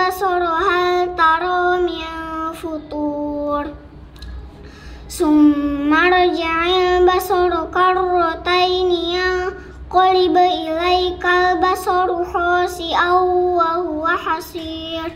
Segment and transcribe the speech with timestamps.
[0.00, 3.64] basara hal tara min futur
[5.16, 13.20] summa rji'il basara karrataini yanqalib ilaikal basaru khasi'an
[13.58, 15.10] wa huwa hasir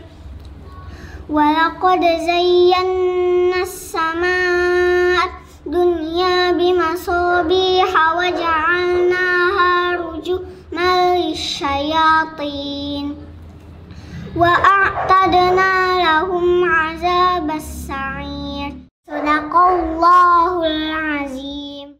[1.31, 5.27] ولقد زينا السماء
[5.65, 13.05] الدنيا بمصابيح وجعلناها رجوما للشياطين
[14.36, 15.72] وأعتدنا
[16.04, 18.70] لهم عذاب السعير.
[19.08, 21.96] صدق الله العظيم.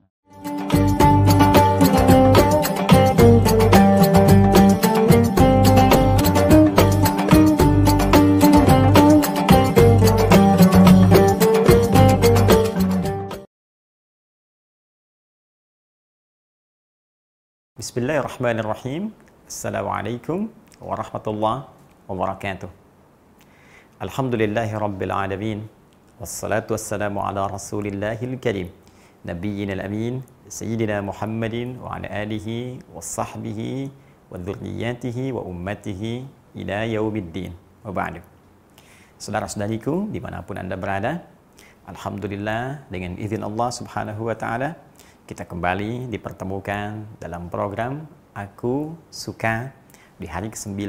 [17.79, 19.03] بسم الله الرحمن الرحيم
[19.49, 20.49] السلام عليكم
[20.83, 21.76] ورحمة الله
[24.79, 25.67] rabbil alamin.
[26.23, 28.71] Wassalatu wassalamu ala rasulillahil karim.
[29.27, 30.23] Nabiyyina al-amin.
[30.47, 33.91] Sayyidina Muhammadin wa ala alihi wa sahbihi
[34.31, 36.23] wa dhurriyatihi wa ummatihi
[36.63, 37.51] ila yaumiddin.
[37.83, 38.23] Wa ba'du.
[39.19, 41.27] Saudara-saudariku di mana pun anda berada,
[41.91, 44.79] Alhamdulillah dengan izin Allah subhanahu wa ta'ala
[45.27, 49.75] kita kembali dipertemukan dalam program Aku Suka
[50.17, 50.81] di hari ke-9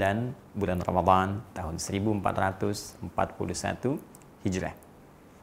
[0.56, 3.04] bulan Ramadan tahun 1441
[4.48, 4.76] Hijrah.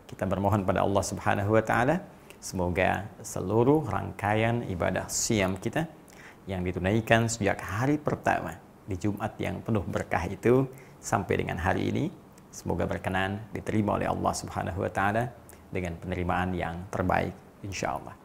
[0.09, 2.01] Kita bermohon pada Allah Subhanahu wa taala
[2.41, 5.85] semoga seluruh rangkaian ibadah siam kita
[6.49, 8.57] yang ditunaikan sejak hari pertama
[8.89, 10.65] di Jumat yang penuh berkah itu
[11.05, 12.05] sampai dengan hari ini
[12.49, 15.29] semoga berkenan diterima oleh Allah Subhanahu wa taala
[15.69, 18.17] dengan penerimaan yang terbaik insyaallah.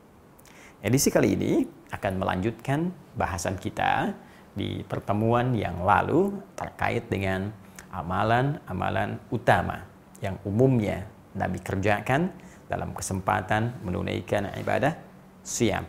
[0.79, 4.15] Edisi kali ini akan melanjutkan bahasan kita
[4.59, 7.55] di pertemuan yang lalu terkait dengan
[7.95, 9.87] amalan-amalan utama
[10.19, 12.35] yang umumnya Nabi kerjakan
[12.67, 14.99] dalam kesempatan menunaikan ibadah
[15.41, 15.87] siam.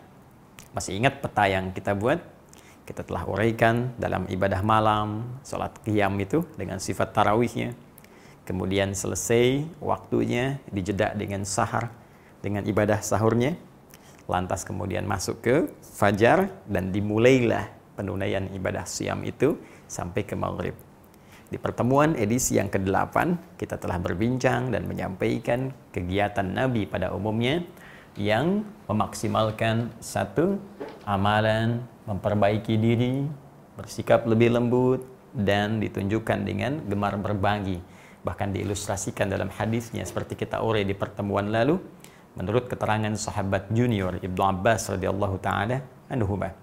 [0.70, 2.22] Masih ingat peta yang kita buat?
[2.86, 7.74] Kita telah uraikan dalam ibadah malam, sholat qiyam itu dengan sifat tarawihnya.
[8.46, 11.90] Kemudian selesai waktunya dijeda dengan sahar,
[12.42, 13.58] dengan ibadah sahurnya
[14.30, 17.66] lantas kemudian masuk ke fajar dan dimulailah
[18.00, 20.72] penunaian ibadah siam itu sampai ke maghrib.
[21.52, 27.60] Di pertemuan edisi yang ke-8 kita telah berbincang dan menyampaikan kegiatan Nabi pada umumnya
[28.16, 30.56] yang memaksimalkan satu
[31.04, 33.28] amalan memperbaiki diri,
[33.76, 35.04] bersikap lebih lembut
[35.36, 37.82] dan ditunjukkan dengan gemar berbagi.
[38.24, 41.76] Bahkan diilustrasikan dalam hadisnya seperti kita urai di pertemuan lalu
[42.38, 46.54] Menurut keterangan sahabat junior Ibnu Abbas radhiyallahu taala anhuma,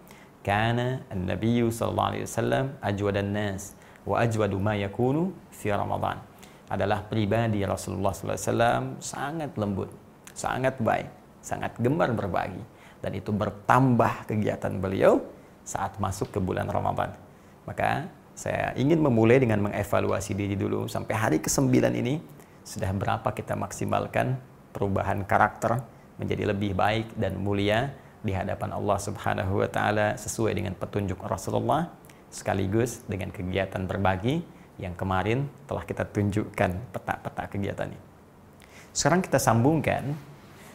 [0.48, 3.76] kana an-nabiy sallallahu alaihi wasallam ajwadan nas
[4.08, 6.24] wa ajwadu ma yakunu fi Ramadan.
[6.72, 9.92] Adalah pribadi Rasulullah wasallam sangat lembut,
[10.32, 11.12] sangat baik,
[11.44, 12.64] sangat gemar berbagi
[13.04, 15.20] dan itu bertambah kegiatan beliau
[15.68, 17.12] saat masuk ke bulan Ramadan.
[17.68, 22.24] Maka saya ingin memulai dengan mengevaluasi diri dulu sampai hari ke-9 ini
[22.64, 24.40] sudah berapa kita maksimalkan
[24.72, 25.84] perubahan karakter
[26.16, 27.92] menjadi lebih baik dan mulia
[28.28, 31.88] di hadapan Allah Subhanahu wa taala sesuai dengan petunjuk Rasulullah
[32.28, 34.44] sekaligus dengan kegiatan berbagi
[34.78, 38.02] yang kemarin telah kita tunjukkan peta-peta kegiatannya.
[38.92, 40.12] Sekarang kita sambungkan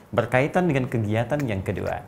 [0.08, 2.00] berkaitan dengan kegiatan yang kedua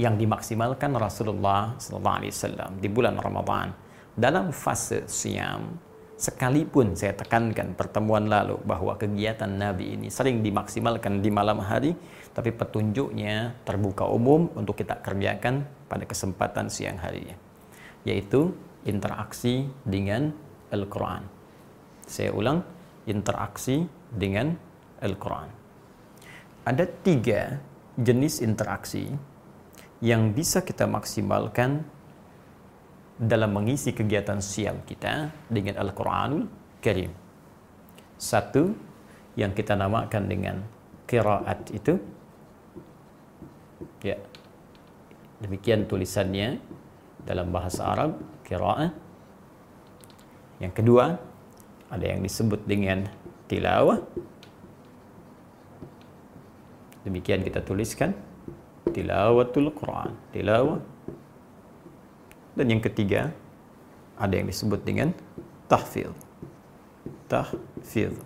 [0.00, 3.76] yang dimaksimalkan Rasulullah wasallam di bulan Ramadan
[4.16, 5.91] dalam fase siam
[6.22, 11.98] Sekalipun saya tekankan pertemuan lalu bahwa kegiatan Nabi ini sering dimaksimalkan di malam hari,
[12.30, 17.34] tapi petunjuknya terbuka umum untuk kita kerjakan pada kesempatan siang harinya,
[18.06, 18.54] yaitu
[18.86, 20.30] interaksi dengan
[20.70, 21.26] Al-Quran.
[22.06, 22.62] Saya ulang,
[23.10, 24.54] interaksi dengan
[25.02, 25.50] Al-Quran.
[26.62, 27.58] Ada tiga
[27.98, 29.10] jenis interaksi
[29.98, 31.82] yang bisa kita maksimalkan
[33.18, 36.48] dalam mengisi kegiatan siam kita dengan Al-Quranul
[36.80, 37.12] Karim.
[38.16, 38.72] Satu
[39.36, 40.56] yang kita namakan dengan
[41.08, 41.96] kiraat itu
[44.02, 44.18] Ya.
[45.38, 46.58] Demikian tulisannya
[47.22, 48.90] dalam bahasa Arab, qiraah.
[50.58, 51.18] Yang kedua,
[51.90, 53.06] ada yang disebut dengan
[53.46, 54.02] tilawah.
[57.02, 58.14] Demikian kita tuliskan
[58.94, 60.78] tilawatul Quran, tilawah.
[62.52, 63.32] Dan yang ketiga,
[64.20, 65.16] ada yang disebut dengan
[65.72, 66.12] tahfidz.
[67.32, 68.20] Tahfidz.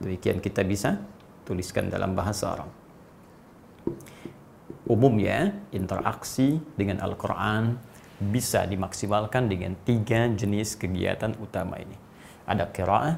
[0.00, 1.00] Demikian kita bisa
[1.44, 2.70] tuliskan dalam bahasa Arab.
[4.88, 7.76] Umumnya, interaksi dengan Al-Quran
[8.20, 11.96] bisa dimaksimalkan dengan tiga jenis kegiatan utama ini.
[12.48, 13.16] Ada qiraah,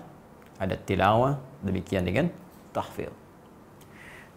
[0.59, 2.31] ada tilawah, demikian dengan
[2.75, 3.15] tahfidz.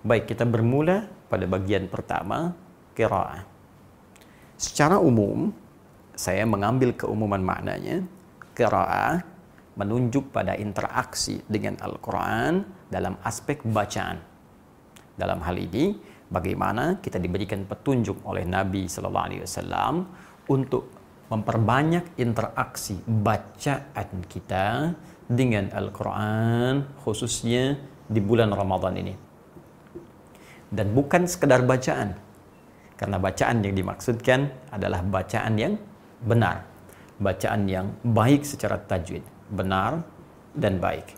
[0.05, 2.53] Baik, kita bermula pada bagian pertama,
[2.97, 3.45] qiraah.
[4.57, 5.53] Secara umum,
[6.19, 8.03] saya mengambil keumuman maknanya,
[8.51, 9.23] qiraah
[9.79, 14.19] menunjuk pada interaksi dengan Al-Quran dalam aspek bacaan.
[15.15, 15.95] Dalam hal ini,
[16.27, 20.11] bagaimana kita diberikan petunjuk oleh Nabi Sallallahu Alaihi Wasallam
[20.51, 20.91] untuk
[21.31, 24.91] memperbanyak interaksi bacaan kita
[25.23, 27.79] dengan Al-Quran khususnya
[28.11, 29.15] di bulan Ramadan ini.
[30.67, 32.11] Dan bukan sekedar bacaan,
[32.99, 35.73] karena bacaan yang dimaksudkan adalah bacaan yang
[36.23, 36.67] benar,
[37.19, 40.03] bacaan yang baik secara tajwid, benar
[40.55, 41.15] dan baik.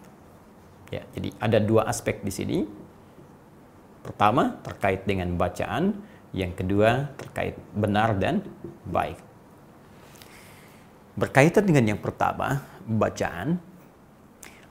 [0.91, 2.57] Ya, jadi ada dua aspek di sini.
[4.01, 5.93] Pertama terkait dengan bacaan,
[6.33, 8.41] yang kedua terkait benar dan
[8.89, 9.21] baik.
[11.15, 13.61] Berkaitan dengan yang pertama, bacaan,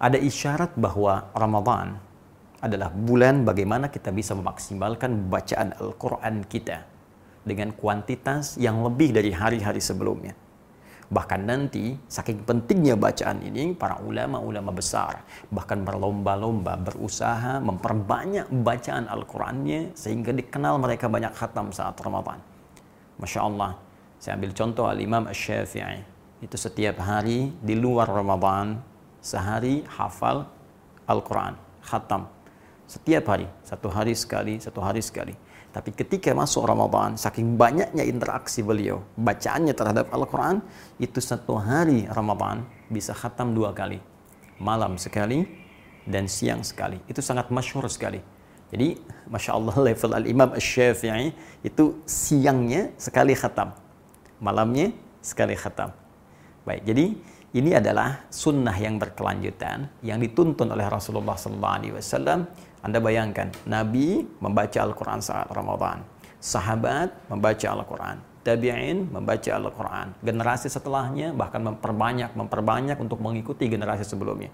[0.00, 2.00] ada isyarat bahwa Ramadan
[2.60, 6.89] adalah bulan bagaimana kita bisa memaksimalkan bacaan Al-Quran kita
[7.44, 10.36] dengan kuantitas yang lebih dari hari-hari sebelumnya.
[11.10, 19.90] Bahkan nanti, saking pentingnya bacaan ini, para ulama-ulama besar bahkan berlomba-lomba berusaha memperbanyak bacaan Al-Qurannya
[19.98, 22.38] sehingga dikenal mereka banyak khatam saat Ramadan.
[23.18, 23.74] Masya Allah,
[24.22, 26.06] saya ambil contoh Al-Imam Ash-Syafi'i.
[26.46, 28.78] Itu setiap hari di luar Ramadan,
[29.18, 30.46] sehari hafal
[31.10, 32.30] Al-Quran, khatam.
[32.86, 35.34] Setiap hari, satu hari sekali, satu hari sekali.
[35.70, 40.58] Tapi ketika masuk Ramadan, saking banyaknya interaksi beliau, bacaannya terhadap Al-Quran,
[40.98, 44.02] itu satu hari Ramadan bisa khatam dua kali.
[44.58, 45.46] Malam sekali
[46.10, 46.98] dan siang sekali.
[47.06, 48.18] Itu sangat masyhur sekali.
[48.74, 48.98] Jadi,
[49.30, 51.30] Masya Allah level Al-Imam Al-Syafi'i
[51.62, 53.70] itu siangnya sekali khatam.
[54.42, 54.90] Malamnya
[55.22, 55.94] sekali khatam.
[56.66, 57.14] Baik, jadi
[57.50, 62.46] ini adalah sunnah yang berkelanjutan yang dituntun oleh Rasulullah SAW
[62.80, 66.00] anda bayangkan, Nabi membaca Al-Quran saat Ramadan.
[66.40, 68.16] Sahabat membaca Al-Quran.
[68.40, 70.16] Tabi'in membaca Al-Quran.
[70.24, 74.48] Generasi setelahnya bahkan memperbanyak, memperbanyak untuk mengikuti generasi sebelumnya.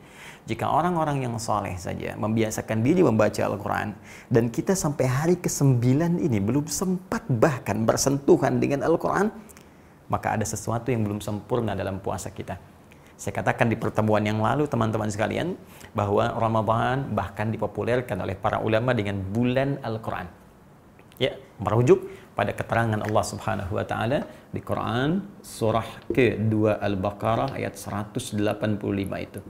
[0.50, 3.94] Jika orang-orang yang soleh saja membiasakan diri membaca Al-Quran,
[4.26, 9.30] dan kita sampai hari ke-9 ini belum sempat bahkan bersentuhan dengan Al-Quran,
[10.10, 12.58] maka ada sesuatu yang belum sempurna dalam puasa kita.
[13.16, 15.56] Saya katakan di pertemuan yang lalu teman-teman sekalian
[15.96, 20.28] bahwa Ramadan bahkan dipopulerkan oleh para ulama dengan bulan Al-Quran.
[21.16, 22.04] Ya, merujuk
[22.36, 28.84] pada keterangan Allah Subhanahu wa taala di Quran surah ke-2 Al-Baqarah ayat 185
[29.24, 29.40] itu.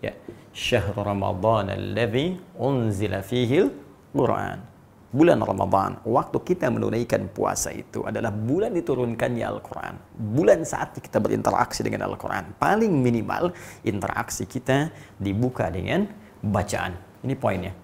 [0.00, 0.16] Ya,
[0.56, 4.69] syahr Ramadan alladzi unzila fihi al-Quran
[5.10, 9.94] bulan Ramadan, waktu kita menunaikan puasa itu adalah bulan diturunkannya Al-Quran.
[10.14, 12.54] Bulan saat kita berinteraksi dengan Al-Quran.
[12.56, 13.50] Paling minimal
[13.82, 16.06] interaksi kita dibuka dengan
[16.40, 16.94] bacaan.
[17.26, 17.74] Ini poinnya.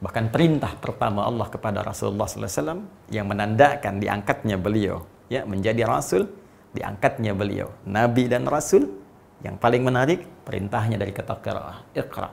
[0.00, 6.24] Bahkan perintah pertama Allah kepada Rasulullah SAW yang menandakan diangkatnya beliau ya menjadi Rasul,
[6.72, 8.88] diangkatnya beliau Nabi dan Rasul.
[9.40, 12.28] Yang paling menarik perintahnya dari kata qiraah, Iqra.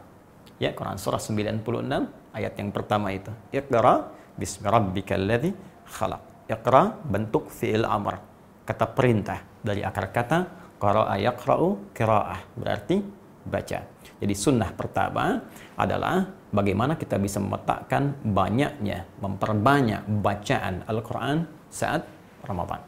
[0.59, 3.33] Ya, Quran surah 96 ayat yang pertama itu.
[3.49, 5.51] Iqra bismi rabbikal ladzi
[5.89, 6.21] khalaq.
[6.47, 8.21] Iqra bentuk fi'il amr,
[8.63, 10.37] kata perintah dari akar kata
[10.77, 13.01] qara'a yaqra'u qira'ah, berarti
[13.43, 13.79] baca.
[14.17, 15.41] Jadi sunnah pertama
[15.75, 22.05] adalah bagaimana kita bisa memetakkan banyaknya, memperbanyak bacaan Al-Quran saat
[22.45, 22.81] Ramadan.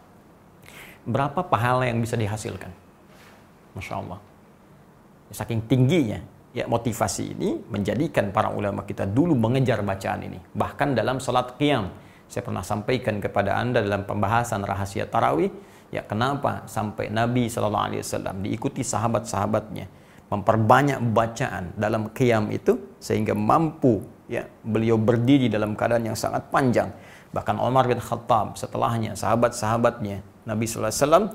[1.04, 2.70] Berapa pahala yang bisa dihasilkan?
[3.74, 4.20] Masya Allah.
[5.30, 6.20] Saking tingginya
[6.56, 10.40] ya motivasi ini menjadikan para ulama kita dulu mengejar bacaan ini.
[10.42, 11.94] Bahkan dalam salat qiyam,
[12.26, 15.50] saya pernah sampaikan kepada Anda dalam pembahasan rahasia tarawih,
[15.94, 19.86] ya kenapa sampai Nabi Shallallahu alaihi wasallam diikuti sahabat-sahabatnya
[20.30, 26.94] memperbanyak bacaan dalam qiyam itu sehingga mampu ya beliau berdiri dalam keadaan yang sangat panjang.
[27.34, 31.26] Bahkan Umar bin Khattab setelahnya sahabat-sahabatnya Nabi sallallahu alaihi wasallam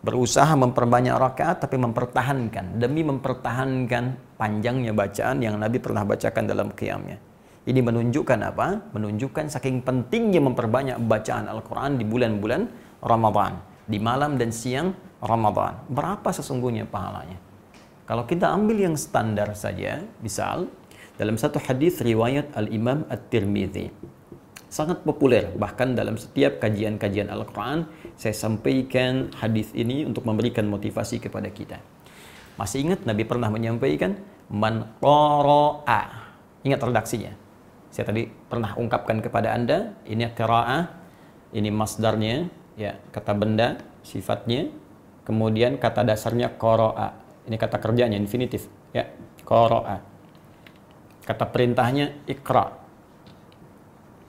[0.00, 7.20] berusaha memperbanyak rakaat tapi mempertahankan demi mempertahankan panjangnya bacaan yang Nabi pernah bacakan dalam qiyamnya.
[7.68, 8.96] Ini menunjukkan apa?
[8.96, 12.62] Menunjukkan saking pentingnya memperbanyak bacaan Al-Quran di bulan-bulan
[13.04, 13.60] Ramadan.
[13.84, 15.84] Di malam dan siang Ramadan.
[15.92, 17.36] Berapa sesungguhnya pahalanya?
[18.08, 20.72] Kalau kita ambil yang standar saja, misal
[21.20, 23.92] dalam satu hadis riwayat Al-Imam At-Tirmidzi
[24.70, 27.90] sangat populer bahkan dalam setiap kajian-kajian Al-Qur'an
[28.20, 31.80] saya sampaikan hadis ini untuk memberikan motivasi kepada kita.
[32.60, 34.20] Masih ingat Nabi pernah menyampaikan
[34.52, 36.28] man qara'a.
[36.60, 37.32] Ingat redaksinya.
[37.88, 40.92] Saya tadi pernah ungkapkan kepada Anda, ini qira'ah,
[41.56, 44.68] ini masdarnya, ya, kata benda, sifatnya,
[45.24, 47.16] kemudian kata dasarnya qara'a.
[47.48, 49.08] Ini kata kerjanya infinitif, ya,
[49.48, 49.96] qara'a.
[51.24, 52.68] Kata perintahnya ikra.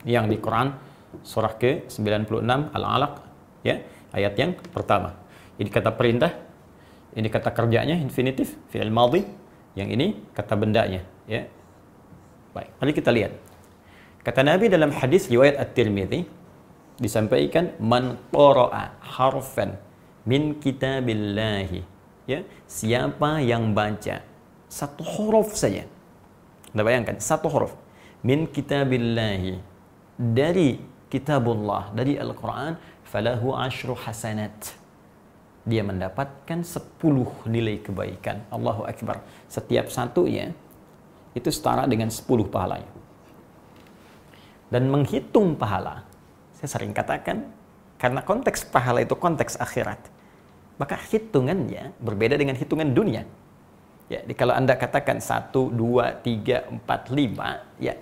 [0.07, 0.79] Yang di Quran
[1.27, 3.30] surah ke-96 Al-Alaq
[3.61, 3.81] ya,
[4.13, 5.17] ayat yang pertama.
[5.57, 6.33] Ini kata perintah,
[7.13, 9.23] ini kata kerjanya infinitif, fi'il madhi.
[9.71, 11.47] Yang ini kata bendanya, ya.
[12.51, 13.31] Baik, mari kita lihat.
[14.21, 16.27] Kata Nabi dalam hadis riwayat At-Tirmidzi
[16.99, 19.79] disampaikan man qara'a harfan
[20.27, 21.81] min kitabillahi
[22.29, 24.21] ya siapa yang baca
[24.69, 25.89] satu huruf saja
[26.71, 27.75] anda bayangkan, satu huruf.
[28.23, 29.59] Min kitabillahi.
[30.15, 30.79] Dari
[31.11, 32.79] kitabullah, dari Al-Quran.
[33.11, 34.71] Falahu ashru hasanat.
[35.67, 38.47] Dia mendapatkan sepuluh nilai kebaikan.
[38.47, 39.19] Allahu Akbar.
[39.51, 40.55] Setiap satunya
[41.35, 42.87] itu setara dengan sepuluh pahalanya.
[44.71, 46.07] Dan menghitung pahala,
[46.55, 47.51] saya sering katakan,
[47.99, 49.99] karena konteks pahala itu konteks akhirat,
[50.79, 53.27] maka hitungannya berbeda dengan hitungan dunia.
[54.07, 57.95] Ya, kalau Anda katakan 1, 2, 3, 4, 5, ya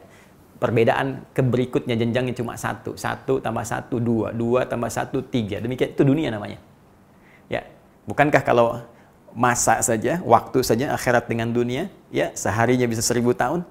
[0.60, 2.84] perbedaan ke berikutnya jenjangnya cuma 1.
[2.84, 4.36] 1 tambah 1, 2.
[4.36, 5.64] 2 tambah 1, 3.
[5.64, 6.60] Demikian itu dunia namanya.
[7.48, 7.66] Ya,
[8.06, 8.84] bukankah kalau
[9.34, 13.64] masa saja, waktu saja akhirat dengan dunia, ya seharinya bisa seribu tahun.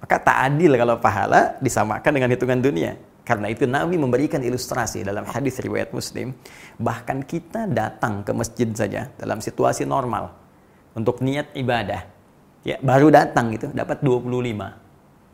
[0.00, 2.96] Maka tak adil kalau pahala disamakan dengan hitungan dunia.
[3.26, 6.30] Karena itu Nabi memberikan ilustrasi dalam hadis riwayat Muslim,
[6.78, 10.30] bahkan kita datang ke masjid saja dalam situasi normal,
[10.94, 12.06] untuk niat ibadah.
[12.62, 14.85] Ya, baru datang itu dapat 25.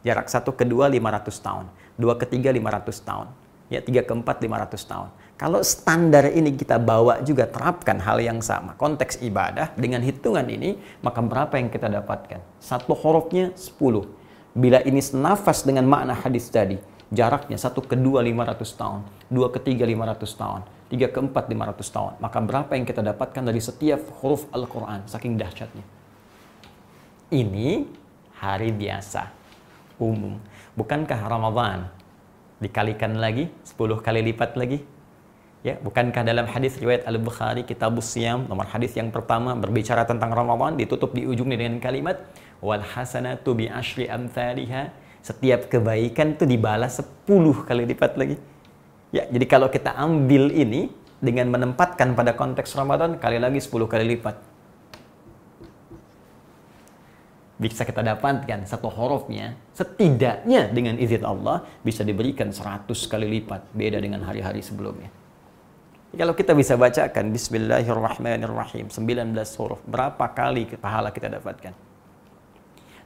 [0.02, 3.26] Jarak satu kedua 500 tahun, dua ketiga 500 tahun,
[3.70, 5.08] ya tiga keempat 500 tahun.
[5.38, 10.78] Kalau standar ini kita bawa juga terapkan hal yang sama, konteks ibadah dengan hitungan ini,
[11.02, 12.42] maka berapa yang kita dapatkan?
[12.58, 14.06] Satu hurufnya 10.
[14.52, 16.76] Bila ini senafas dengan makna hadis tadi,
[17.08, 19.00] jaraknya satu kedua 500 tahun,
[19.32, 20.60] dua ketiga 500 tahun,
[20.92, 22.20] tiga ke empat lima ratus tahun.
[22.20, 25.84] Maka berapa yang kita dapatkan dari setiap huruf Al-Quran, saking dahsyatnya.
[27.32, 27.88] Ini
[28.36, 29.41] hari biasa,
[30.02, 30.42] umum.
[30.74, 31.86] Bukankah Ramadan
[32.58, 34.82] dikalikan lagi, 10 kali lipat lagi?
[35.62, 40.74] Ya, bukankah dalam hadis riwayat Al-Bukhari kitab Siyam nomor hadis yang pertama berbicara tentang Ramadan
[40.74, 42.18] ditutup di ujungnya dengan kalimat
[42.58, 44.90] wal hasanatu bi asyri amthaliha
[45.22, 47.30] setiap kebaikan itu dibalas 10
[47.62, 48.36] kali lipat lagi.
[49.14, 50.90] Ya, jadi kalau kita ambil ini
[51.22, 54.51] dengan menempatkan pada konteks Ramadan kali lagi 10 kali lipat.
[57.62, 64.02] Bisa kita dapatkan satu hurufnya setidaknya dengan izin Allah bisa diberikan 100 kali lipat beda
[64.02, 65.06] dengan hari-hari sebelumnya.
[66.12, 69.30] Kalau kita bisa bacakan Bismillahirrahmanirrahim 19
[69.62, 71.72] huruf, berapa kali pahala kita dapatkan?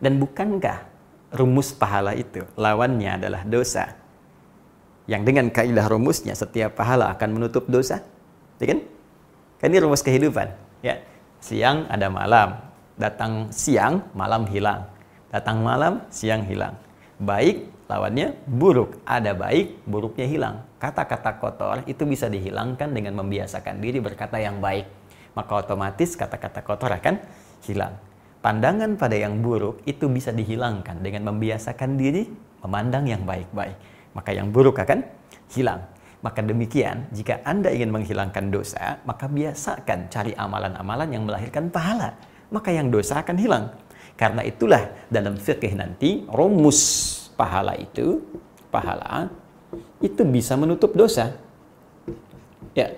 [0.01, 0.89] Dan bukankah
[1.37, 4.07] rumus pahala itu lawannya adalah dosa?
[5.07, 8.03] yang dengan kaidah rumusnya setiap pahala akan menutup dosa.
[8.59, 8.79] Ya kan?
[9.63, 11.01] Kan ini rumus kehidupan, ya.
[11.41, 12.59] Siang ada malam,
[12.97, 14.89] datang siang, malam hilang.
[15.31, 16.77] Datang malam, siang hilang.
[17.17, 20.57] Baik lawannya buruk, ada baik, buruknya hilang.
[20.83, 24.85] Kata-kata kotor itu bisa dihilangkan dengan membiasakan diri berkata yang baik.
[25.39, 27.21] Maka otomatis kata-kata kotor akan
[27.65, 27.95] hilang.
[28.43, 32.27] Pandangan pada yang buruk itu bisa dihilangkan dengan membiasakan diri
[32.65, 35.05] memandang yang baik-baik maka yang buruk akan
[35.53, 35.85] hilang.
[36.25, 42.17] Maka demikian, jika Anda ingin menghilangkan dosa, maka biasakan cari amalan-amalan yang melahirkan pahala.
[42.53, 43.65] Maka yang dosa akan hilang.
[44.17, 44.81] Karena itulah
[45.13, 46.81] dalam fikih nanti, rumus
[47.37, 48.25] pahala itu,
[48.73, 49.29] pahala,
[50.01, 51.37] itu bisa menutup dosa.
[52.73, 52.97] Ya.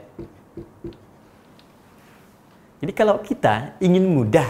[2.78, 4.46] Jadi kalau kita ingin mudah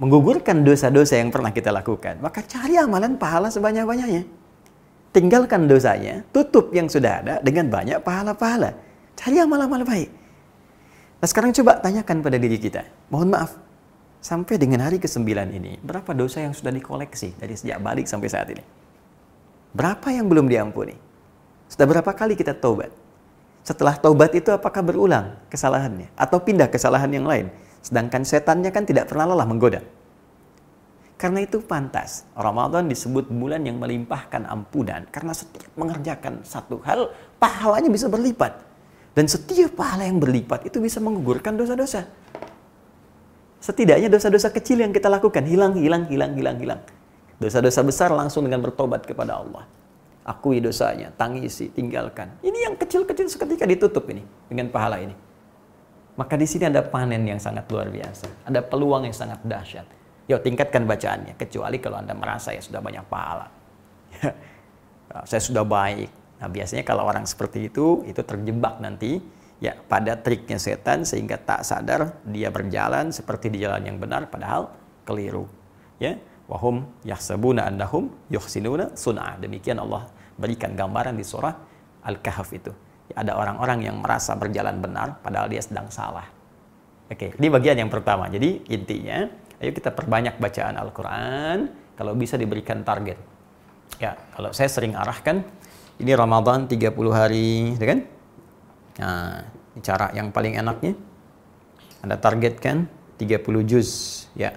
[0.00, 4.24] menggugurkan dosa-dosa yang pernah kita lakukan, maka cari amalan pahala sebanyak-banyaknya
[5.12, 8.72] tinggalkan dosanya, tutup yang sudah ada dengan banyak pahala-pahala.
[9.12, 10.08] Cari amal-amal baik.
[11.20, 12.82] Nah sekarang coba tanyakan pada diri kita.
[13.12, 13.50] Mohon maaf,
[14.22, 18.48] sampai dengan hari ke-9 ini, berapa dosa yang sudah dikoleksi dari sejak balik sampai saat
[18.54, 18.62] ini?
[19.74, 20.94] Berapa yang belum diampuni?
[21.66, 22.94] Sudah berapa kali kita taubat?
[23.66, 26.06] Setelah taubat itu apakah berulang kesalahannya?
[26.14, 27.50] Atau pindah kesalahan yang lain?
[27.82, 29.82] Sedangkan setannya kan tidak pernah lelah menggoda.
[31.18, 32.26] Karena itu pantas.
[32.34, 35.06] Ramadan disebut bulan yang melimpahkan ampunan.
[35.10, 38.58] Karena setiap mengerjakan satu hal, pahalanya bisa berlipat.
[39.14, 42.10] Dan setiap pahala yang berlipat itu bisa menggugurkan dosa-dosa.
[43.62, 46.82] Setidaknya dosa-dosa kecil yang kita lakukan hilang, hilang, hilang, hilang, hilang.
[47.38, 49.70] Dosa-dosa besar langsung dengan bertobat kepada Allah.
[50.26, 52.42] Akui dosanya, tangisi, tinggalkan.
[52.42, 55.14] Ini yang kecil-kecil seketika ditutup ini dengan pahala ini.
[56.18, 58.50] Maka di sini ada panen yang sangat luar biasa.
[58.50, 59.86] Ada peluang yang sangat dahsyat.
[60.26, 61.38] Yuk tingkatkan bacaannya.
[61.38, 63.46] Kecuali kalau Anda merasa ya sudah banyak pahala.
[65.30, 66.10] Saya sudah baik.
[66.42, 69.22] Nah biasanya kalau orang seperti itu, itu terjebak nanti
[69.62, 74.74] ya pada triknya setan sehingga tak sadar dia berjalan seperti di jalan yang benar padahal
[75.06, 75.46] keliru.
[76.02, 76.18] Ya,
[76.50, 79.38] wahum yahsabuna annahum yuhsinuna sun'a.
[79.38, 81.54] Demikian Allah berikan gambaran di surah
[82.02, 82.74] Al-Kahf itu
[83.14, 86.26] ada orang-orang yang merasa berjalan benar padahal dia sedang salah.
[87.12, 88.26] Oke, ini bagian yang pertama.
[88.32, 89.28] Jadi intinya,
[89.60, 91.58] ayo kita perbanyak bacaan Al-Quran
[91.92, 93.20] kalau bisa diberikan target.
[94.00, 95.44] Ya, kalau saya sering arahkan,
[96.00, 98.00] ini Ramadan 30 hari, ya kan?
[99.00, 99.48] Nah,
[99.80, 100.92] cara yang paling enaknya.
[102.02, 103.90] Anda targetkan 30 juz,
[104.34, 104.52] ya.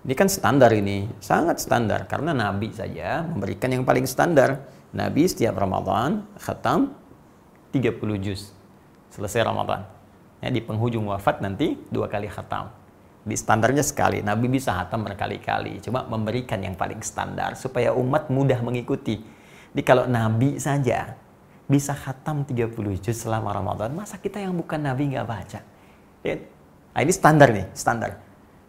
[0.00, 4.64] Ini kan standar ini, sangat standar karena Nabi saja memberikan yang paling standar.
[4.96, 6.96] Nabi setiap Ramadan khatam
[7.74, 8.50] 30 juz
[9.12, 9.84] selesai Ramadan.
[10.40, 12.72] Ya, di penghujung wafat nanti dua kali khatam.
[13.20, 15.84] Di standarnya sekali, Nabi bisa khatam berkali-kali.
[15.84, 19.20] Cuma memberikan yang paling standar supaya umat mudah mengikuti.
[19.70, 21.12] Jadi kalau Nabi saja
[21.70, 25.62] bisa khatam 30 juz selama Ramadan, masa kita yang bukan Nabi nggak baca?
[26.26, 26.34] Ya.
[26.90, 28.18] Nah, ini standar nih, standar.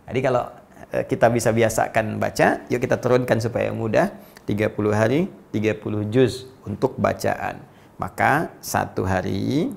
[0.05, 0.45] Jadi kalau
[0.93, 4.13] eh, kita bisa biasakan baca, yuk kita turunkan supaya mudah.
[4.45, 7.61] 30 hari, 30 juz untuk bacaan.
[7.97, 9.69] Maka satu hari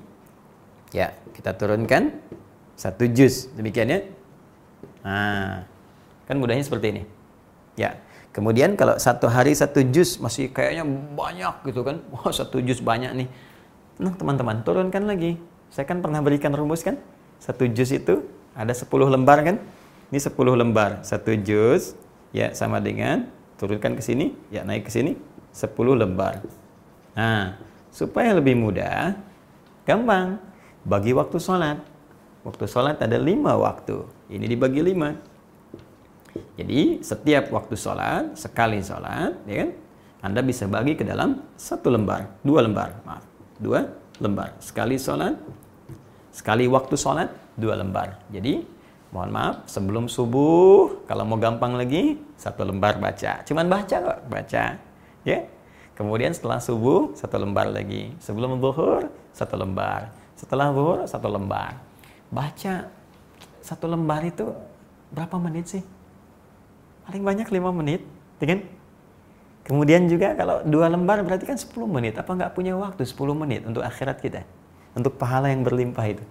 [0.89, 2.17] ya kita turunkan
[2.73, 3.99] satu juz demikian ya.
[5.05, 5.65] Nah,
[6.25, 7.03] kan mudahnya seperti ini.
[7.77, 7.97] Ya.
[8.35, 10.83] Kemudian kalau satu hari satu juz masih kayaknya
[11.15, 12.03] banyak gitu kan.
[12.11, 13.27] Wah, satu juz banyak nih.
[14.03, 15.39] Nah, teman-teman, turunkan lagi.
[15.71, 16.99] Saya kan pernah berikan rumus kan?
[17.39, 19.55] Satu juz itu ada 10 lembar kan?
[20.11, 20.99] Ini 10 lembar.
[21.07, 21.95] Satu juz
[22.35, 25.15] ya sama dengan turunkan ke sini, ya naik ke sini
[25.55, 26.43] 10 lembar.
[27.15, 27.55] Nah,
[27.95, 29.15] Supaya lebih mudah,
[29.87, 30.35] gampang.
[30.83, 31.79] Bagi waktu sholat.
[32.43, 34.03] Waktu sholat ada lima waktu.
[34.27, 35.15] Ini dibagi lima.
[36.55, 39.69] Jadi setiap waktu sholat, sekali sholat, ya kan?
[40.25, 43.23] Anda bisa bagi ke dalam satu lembar, dua lembar, maaf,
[43.61, 43.85] dua
[44.17, 44.57] lembar.
[44.59, 45.37] Sekali sholat,
[46.33, 48.19] sekali waktu sholat, dua lembar.
[48.33, 48.65] Jadi,
[49.13, 53.45] mohon maaf, sebelum subuh, kalau mau gampang lagi, satu lembar baca.
[53.45, 54.65] Cuman baca kok, baca.
[55.25, 55.39] Ya,
[55.95, 58.11] Kemudian setelah subuh, satu lembar lagi.
[58.19, 60.11] Sebelum zuhur, satu lembar.
[60.35, 61.79] Setelah zuhur, satu lembar.
[62.27, 62.91] Baca
[63.63, 64.51] satu lembar itu
[65.15, 65.83] berapa menit sih?
[67.05, 68.01] Paling banyak lima menit,
[68.41, 68.59] ya kan?
[69.65, 72.13] Kemudian juga kalau dua lembar berarti kan 10 menit.
[72.21, 74.45] Apa nggak punya waktu 10 menit untuk akhirat kita?
[74.93, 76.21] Untuk pahala yang berlimpah itu.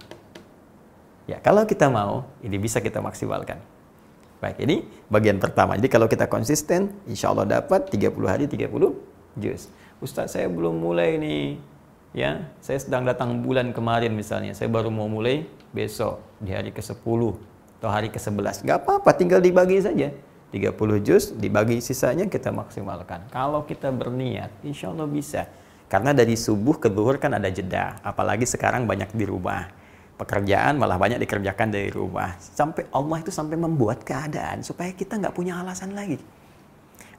[1.27, 3.59] Ya, kalau kita mau, ini bisa kita maksimalkan.
[4.39, 5.75] Baik, ini bagian pertama.
[5.75, 8.71] Jadi kalau kita konsisten, insya Allah dapat 30 hari 30
[9.35, 9.67] juz.
[9.99, 11.59] Ustaz saya belum mulai nih.
[12.15, 14.55] Ya, saya sedang datang bulan kemarin misalnya.
[14.55, 15.43] Saya baru mau mulai
[15.75, 17.21] besok di hari ke-10
[17.83, 18.63] atau hari ke-11.
[18.63, 20.15] Gak apa-apa, tinggal dibagi saja.
[20.55, 23.27] 30 juz dibagi sisanya kita maksimalkan.
[23.27, 25.51] Kalau kita berniat, insya Allah bisa.
[25.91, 27.99] Karena dari subuh ke zuhur kan ada jeda.
[27.99, 29.67] Apalagi sekarang banyak di rumah.
[30.15, 32.39] Pekerjaan malah banyak dikerjakan dari rumah.
[32.39, 36.15] Sampai Allah itu sampai membuat keadaan supaya kita nggak punya alasan lagi.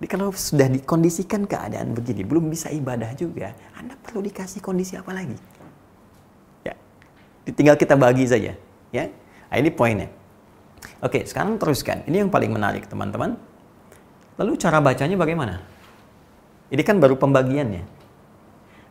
[0.00, 5.12] Jadi kalau sudah dikondisikan keadaan begini, belum bisa ibadah juga, Anda perlu dikasih kondisi apa
[5.12, 5.36] lagi?
[6.64, 6.72] Ya,
[7.52, 8.56] tinggal kita bagi saja.
[8.92, 9.04] Ya,
[9.48, 10.08] nah, ini poinnya.
[11.04, 12.04] Oke, sekarang teruskan.
[12.08, 13.36] Ini yang paling menarik, teman-teman.
[14.36, 15.60] Lalu cara bacanya bagaimana?
[16.72, 17.84] Ini kan baru pembagiannya.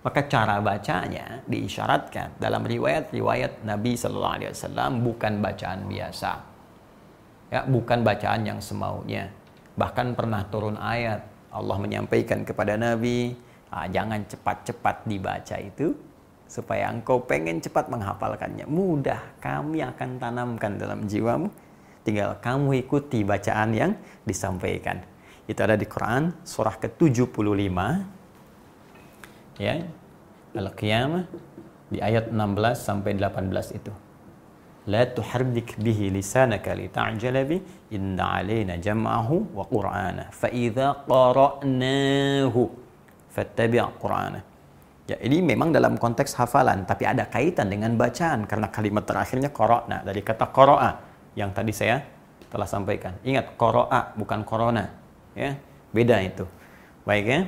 [0.06, 6.32] Maka cara bacanya diisyaratkan dalam riwayat-riwayat Nabi Shallallahu Alaihi Wasallam bukan bacaan biasa,
[7.50, 9.34] ya, bukan bacaan yang semaunya
[9.76, 13.36] Bahkan pernah turun ayat Allah menyampaikan kepada Nabi,
[13.72, 15.92] ah, jangan cepat-cepat dibaca itu
[16.48, 18.64] supaya engkau pengen cepat menghafalkannya.
[18.72, 21.52] Mudah, kami akan tanamkan dalam jiwamu.
[22.06, 25.02] Tinggal kamu ikuti bacaan yang disampaikan.
[25.50, 27.78] Itu ada di Quran surah ke-75
[29.58, 29.76] ya.
[30.56, 31.28] Al-Qiyam
[31.90, 33.92] di ayat 16 sampai 18 itu.
[34.86, 37.58] La tuharrik bihi lisanaka li ta'jala bi
[37.98, 42.62] inna alaina jam'ahu wa qur'ana fa idza qara'nahu
[43.34, 44.40] fattabi' qur'ana.
[45.06, 50.02] Ya, ini memang dalam konteks hafalan, tapi ada kaitan dengan bacaan karena kalimat terakhirnya korona
[50.02, 51.05] dari kata koroa
[51.36, 52.02] yang tadi saya
[52.50, 53.16] telah sampaikan.
[53.22, 54.88] Ingat, qara'a bukan corona.
[55.36, 55.60] Ya,
[55.92, 56.48] beda itu.
[57.04, 57.42] Baik ya.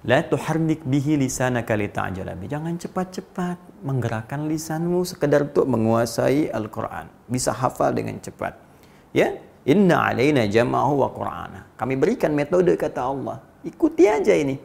[0.00, 7.08] La tuharrik bihi lisanaka lita'jala Jangan cepat-cepat menggerakkan lisanmu sekedar untuk menguasai Al-Qur'an.
[7.28, 8.56] Bisa hafal dengan cepat.
[9.12, 9.36] Ya,
[9.68, 11.60] inna alaina jama'ahu wa qur'ana.
[11.76, 13.44] Kami berikan metode kata Allah.
[13.60, 14.56] Ikuti aja ini.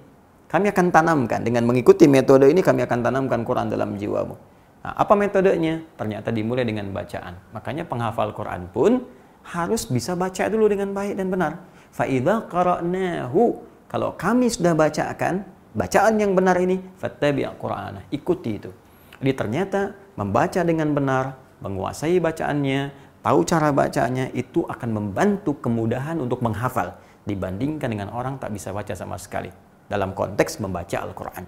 [0.48, 4.55] Kami akan tanamkan dengan mengikuti metode ini kami akan tanamkan Quran dalam jiwamu.
[4.86, 5.82] Nah, apa metodenya?
[5.98, 7.34] Ternyata dimulai dengan bacaan.
[7.58, 9.02] Makanya penghafal Quran pun
[9.42, 11.66] harus bisa baca dulu dengan baik dan benar.
[11.90, 15.42] Fa'idha qara'nahu kalau kami sudah bacakan
[15.74, 18.70] bacaan yang benar ini, fattabi' Qur'ana, ikuti itu.
[19.18, 19.90] Jadi ternyata
[20.22, 21.34] membaca dengan benar,
[21.66, 22.94] menguasai bacaannya,
[23.26, 26.94] tahu cara bacanya itu akan membantu kemudahan untuk menghafal
[27.26, 29.50] dibandingkan dengan orang tak bisa baca sama sekali
[29.90, 31.46] dalam konteks membaca Al-Qur'an.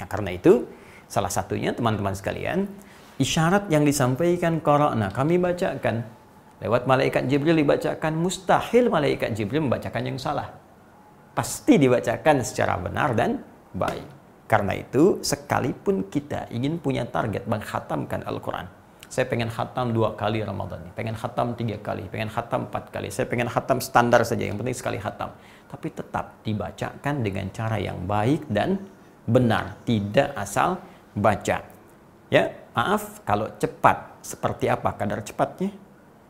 [0.00, 0.64] Nah, karena itu
[1.12, 2.64] salah satunya teman-teman sekalian,
[3.20, 6.08] isyarat yang disampaikan qara'na kami bacakan
[6.64, 10.48] lewat malaikat Jibril dibacakan mustahil malaikat Jibril membacakan yang salah
[11.36, 13.40] pasti dibacakan secara benar dan
[13.76, 14.08] baik.
[14.48, 18.68] Karena itu, sekalipun kita ingin punya target menghatamkan Al-Quran,
[19.08, 23.08] saya pengen khatam dua kali Ramadan ini, pengen khatam tiga kali, pengen khatam empat kali,
[23.08, 25.32] saya pengen khatam standar saja, yang penting sekali khatam.
[25.72, 28.76] Tapi tetap dibacakan dengan cara yang baik dan
[29.24, 30.76] benar, tidak asal
[31.12, 31.64] baca.
[32.32, 35.70] Ya, maaf kalau cepat seperti apa kadar cepatnya,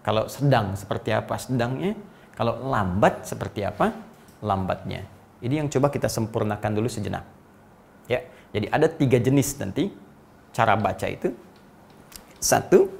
[0.02, 1.94] kalau sedang seperti apa sedangnya,
[2.34, 3.94] kalau lambat seperti apa
[4.42, 5.06] lambatnya.
[5.42, 7.22] Ini yang coba kita sempurnakan dulu sejenak.
[8.10, 9.94] Ya, jadi ada tiga jenis nanti
[10.50, 11.30] cara baca itu.
[12.42, 12.90] Satu,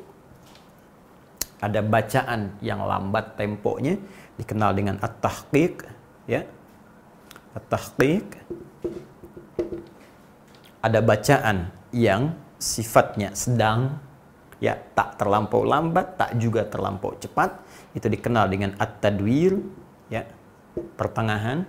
[1.63, 3.99] ada bacaan yang lambat temponya
[4.39, 5.87] dikenal dengan at-tahqiq
[6.27, 6.43] ya.
[7.55, 8.27] At-tahqiq
[10.83, 14.03] ada bacaan yang sifatnya sedang
[14.63, 17.59] ya tak terlampau lambat tak juga terlampau cepat
[17.99, 19.59] itu dikenal dengan at-tadwir
[20.07, 20.23] ya
[20.97, 21.65] pertengahan.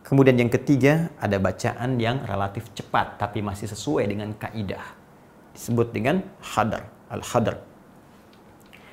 [0.00, 4.98] Kemudian yang ketiga ada bacaan yang relatif cepat tapi masih sesuai dengan kaidah.
[5.54, 7.62] Disebut dengan hadar, al-hadar.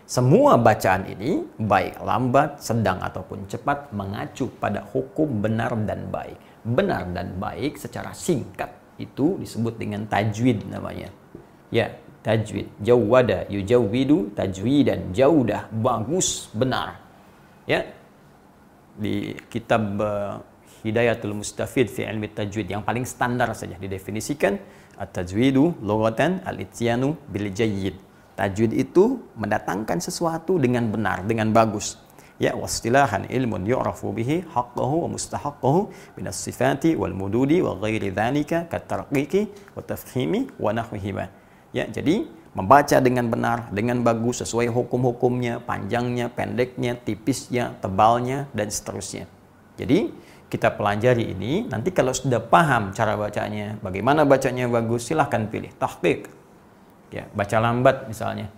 [0.08, 6.38] Semua bacaan ini baik lambat, sedang ataupun cepat mengacu pada hukum benar dan baik.
[6.64, 11.14] Benar dan baik secara singkat itu disebut dengan tajwid namanya.
[11.70, 12.70] Ya, tajwid.
[12.82, 15.14] Jawwada yujawwidu tajwidan.
[15.14, 17.02] Jaudah bagus benar.
[17.70, 17.86] Ya,
[18.98, 20.42] di kitab uh,
[20.82, 24.58] Hidayatul Mustafid fi ilmi tajwid yang paling standar saja didefinisikan
[24.98, 27.98] at-tajwidu lughatan al-ityanu bil jayyid.
[28.38, 31.98] Tajwid itu mendatangkan sesuatu dengan benar, dengan bagus.
[32.38, 35.90] Ya wastilahan ilmun yu'rafu bihi haqqahu wa mustahaqqahu
[36.22, 41.34] min as-sifati wal mududi wa ghairi dhalika kat tarqiqi wa tafhimi wa nahwihima.
[41.74, 49.26] Ya, jadi membaca dengan benar, dengan bagus sesuai hukum-hukumnya, panjangnya, pendeknya, tipisnya, tebalnya dan seterusnya.
[49.78, 50.14] Jadi
[50.48, 56.30] kita pelajari ini, nanti kalau sudah paham cara bacanya, bagaimana bacanya bagus, silahkan pilih tahqiq.
[57.12, 58.50] Ya, baca lambat misalnya.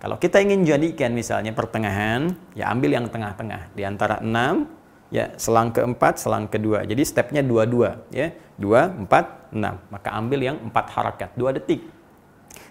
[0.00, 4.64] Kalau kita ingin jadikan misalnya pertengahan, ya ambil yang tengah-tengah di antara enam,
[5.12, 6.88] ya selang keempat, selang kedua.
[6.88, 9.76] Jadi stepnya dua-dua, ya dua, empat, enam.
[9.92, 11.95] Maka ambil yang empat harakat, dua detik.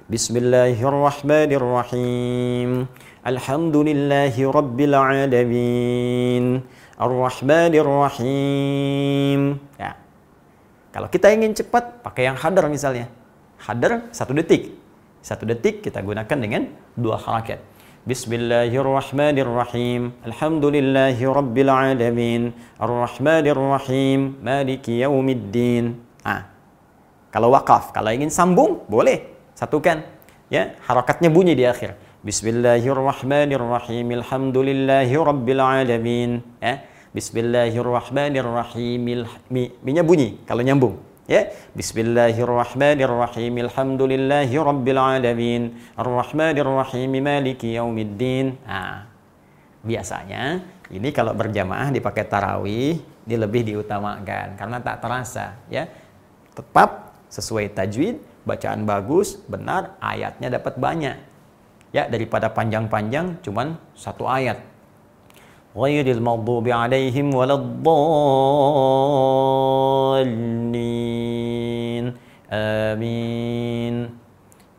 [0.05, 2.85] Bismillahirrahmanirrahim.
[3.25, 6.61] Alhamdulillahi rabbil alamin.
[6.93, 9.57] Ar-Rahmanir Rahim.
[9.81, 9.97] Ya.
[10.93, 13.09] Kalau kita ingin cepat, pakai yang hadar misalnya.
[13.57, 14.77] Hadar satu detik.
[15.25, 17.65] Satu detik kita gunakan dengan dua harakat.
[18.05, 20.13] Bismillahirrahmanirrahim.
[20.21, 22.53] Alhamdulillahi Rabbil Alamin.
[22.77, 24.37] Ar-Rahmanir Rahim.
[24.37, 25.97] Maliki Yaumiddin.
[26.21, 26.45] Ah.
[27.33, 29.33] Kalau wakaf, kalau ingin sambung, boleh.
[29.55, 30.03] Satukan.
[30.51, 31.95] Ya, harakatnya bunyi di akhir.
[32.21, 34.11] Bismillahirrahmanirrahim.
[34.21, 36.43] Alhamdulillahi rabbil alamin.
[36.59, 36.83] Ya.
[37.15, 38.99] Bismillahirrahmanirrahim.
[39.47, 40.99] Mi, bunyi kalau nyambung.
[41.25, 43.65] Ya, Bismillahirrahmanirrahim.
[43.65, 45.73] Alhamdulillahi rabbil alamin.
[45.95, 47.15] Arrahmanirrahim.
[47.15, 48.59] Maliki yaumiddin.
[48.67, 49.07] Nah,
[49.81, 55.89] biasanya ini kalau berjamaah dipakai tarawih, dia lebih diutamakan karena tak terasa, ya.
[56.53, 61.17] Tetap sesuai tajwid, bacaan bagus, benar, ayatnya dapat banyak.
[61.91, 64.61] Ya, daripada panjang-panjang cuman satu ayat.
[65.75, 68.05] Ghairil maghdubi alaihim waladdallin.
[72.47, 74.15] Amin.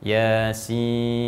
[0.00, 1.26] Yasin.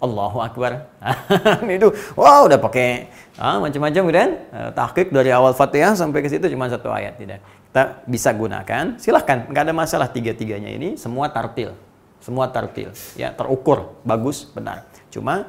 [0.00, 0.88] Allahu Akbar.
[1.68, 6.48] itu wow udah pakai ah, macam-macam kan uh, tahqiq dari awal Fatihah sampai ke situ
[6.48, 7.44] cuma satu ayat tidak.
[7.70, 11.70] Kita bisa gunakan, silahkan, nggak ada masalah tiga-tiganya ini semua tartil,
[12.18, 14.90] semua tartil, ya terukur, bagus, benar.
[15.06, 15.46] Cuma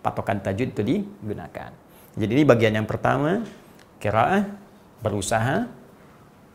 [0.00, 1.68] patokan tajwid itu digunakan.
[2.16, 3.44] Jadi ini bagian yang pertama,
[4.00, 4.48] kiraah
[5.04, 5.68] berusaha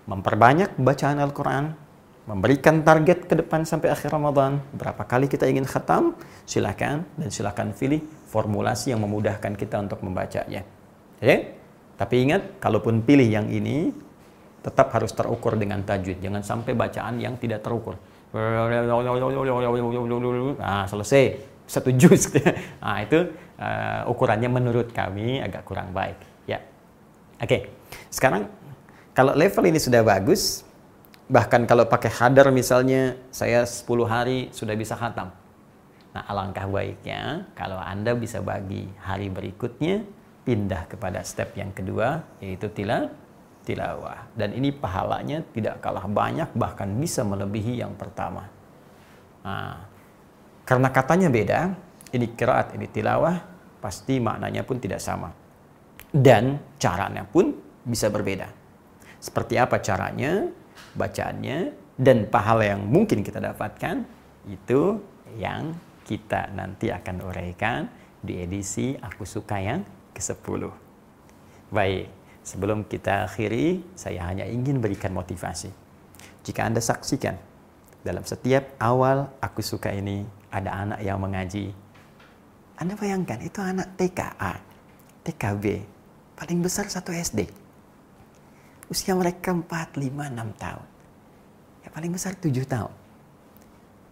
[0.09, 1.77] memperbanyak bacaan Al-Quran,
[2.23, 4.63] memberikan target ke depan sampai akhir Ramadan.
[4.71, 6.15] Berapa kali kita ingin khatam,
[6.47, 7.99] silakan dan silakan pilih
[8.31, 10.63] formulasi yang memudahkan kita untuk membacanya.
[11.19, 11.59] Oke?
[11.99, 13.91] Tapi ingat, kalaupun pilih yang ini,
[14.63, 16.23] tetap harus terukur dengan tajwid.
[16.23, 17.99] Jangan sampai bacaan yang tidak terukur.
[20.57, 21.23] Nah, selesai.
[21.67, 22.31] Satu juz.
[22.83, 23.19] Nah, itu
[23.59, 26.17] uh, ukurannya menurut kami agak kurang baik.
[26.47, 26.63] Ya.
[27.37, 27.69] Oke.
[28.09, 28.49] Sekarang,
[29.13, 30.65] kalau level ini sudah bagus,
[31.31, 35.31] bahkan kalau pakai hadar misalnya saya 10 hari sudah bisa khatam.
[36.13, 40.05] Nah, alangkah baiknya kalau Anda bisa bagi hari berikutnya
[40.43, 43.09] pindah kepada step yang kedua yaitu tila
[43.63, 44.27] tilawah.
[44.35, 48.45] Dan ini pahalanya tidak kalah banyak bahkan bisa melebihi yang pertama.
[49.43, 49.87] Nah,
[50.63, 51.75] karena katanya beda,
[52.15, 53.35] ini kiraat, ini tilawah,
[53.83, 55.31] pasti maknanya pun tidak sama.
[56.13, 58.47] Dan caranya pun bisa berbeda.
[59.17, 60.62] Seperti apa caranya?
[60.93, 64.05] Bacaannya dan pahala yang mungkin kita dapatkan
[64.49, 64.97] itu
[65.37, 67.87] yang kita nanti akan uraikan
[68.19, 70.67] di edisi Aku Suka yang ke-10.
[71.73, 72.07] Baik,
[72.43, 75.71] sebelum kita akhiri, saya hanya ingin berikan motivasi.
[76.43, 77.39] Jika Anda saksikan,
[78.03, 81.71] dalam setiap awal Aku Suka ini ada anak yang mengaji.
[82.75, 84.59] Anda bayangkan, itu anak TKA,
[85.23, 85.65] TKB,
[86.35, 87.62] paling besar satu SD
[88.93, 90.85] usia mereka 4, 5, 6 tahun.
[91.81, 92.93] Ya paling besar 7 tahun.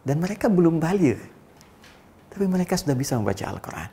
[0.02, 1.22] Dan mereka belum balik.
[2.34, 3.90] Tapi mereka sudah bisa membaca Al-Quran.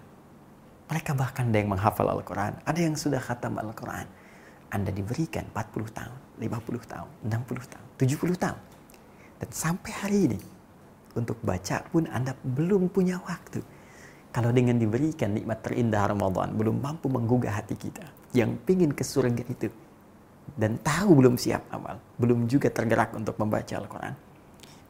[0.88, 2.56] Mereka bahkan ada yang menghafal Al-Quran.
[2.64, 4.08] Ada yang sudah khatam Al-Quran.
[4.72, 8.60] Anda diberikan 40 tahun, 50 tahun, 60 tahun, 70 tahun.
[9.38, 10.40] Dan sampai hari ini,
[11.12, 13.60] untuk baca pun Anda belum punya waktu.
[14.32, 18.04] Kalau dengan diberikan nikmat terindah Ramadan, belum mampu menggugah hati kita.
[18.36, 19.72] Yang pingin ke surga itu,
[20.56, 24.14] dan tahu belum siap amal, belum juga tergerak untuk membaca Al-Quran,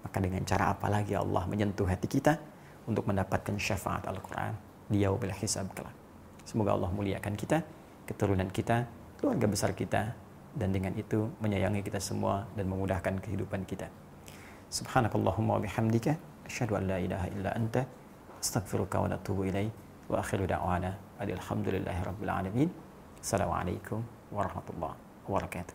[0.04, 2.38] maka dengan cara apa lagi Allah menyentuh hati kita
[2.86, 4.52] untuk mendapatkan syafaat Al-Quran
[4.88, 5.94] di yaumil hisab kelak.
[6.48, 7.60] Semoga Allah muliakan kita,
[8.08, 8.88] keturunan kita,
[9.20, 10.16] keluarga besar kita,
[10.56, 13.92] dan dengan itu menyayangi kita semua dan memudahkan kehidupan kita.
[14.72, 16.16] Subhanakallahumma wa bihamdika
[16.48, 17.84] asyhadu an la ilaha illa anta
[18.40, 19.72] astaghfiruka wa atubu ilaik
[20.08, 22.68] wa akhiru da'wana alhamdulillahi rabbil alamin.
[23.20, 24.00] Assalamualaikum
[24.32, 25.74] warahmatullahi وبركاته